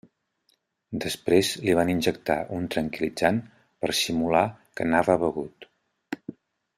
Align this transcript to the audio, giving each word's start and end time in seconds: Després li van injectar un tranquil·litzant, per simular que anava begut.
Després 1.03 1.49
li 1.65 1.75
van 1.81 1.91
injectar 1.95 2.37
un 2.59 2.65
tranquil·litzant, 2.77 3.37
per 3.83 3.93
simular 4.03 4.45
que 4.79 4.87
anava 4.89 5.19
begut. 5.25 5.69